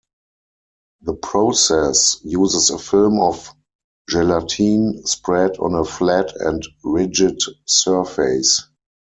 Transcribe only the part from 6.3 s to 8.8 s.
and rigid surface.